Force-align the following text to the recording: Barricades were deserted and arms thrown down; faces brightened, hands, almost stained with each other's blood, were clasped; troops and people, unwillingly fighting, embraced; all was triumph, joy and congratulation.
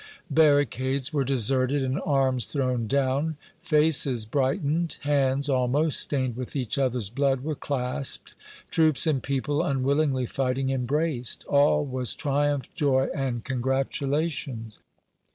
Barricades 0.31 1.13
were 1.13 1.23
deserted 1.23 1.83
and 1.83 2.01
arms 2.07 2.47
thrown 2.47 2.87
down; 2.87 3.37
faces 3.61 4.25
brightened, 4.25 4.97
hands, 5.01 5.47
almost 5.47 5.99
stained 6.01 6.35
with 6.35 6.55
each 6.55 6.79
other's 6.79 7.11
blood, 7.11 7.41
were 7.41 7.53
clasped; 7.53 8.33
troops 8.71 9.05
and 9.05 9.21
people, 9.21 9.61
unwillingly 9.61 10.25
fighting, 10.25 10.71
embraced; 10.71 11.45
all 11.45 11.85
was 11.85 12.15
triumph, 12.15 12.67
joy 12.73 13.09
and 13.13 13.43
congratulation. 13.43 14.71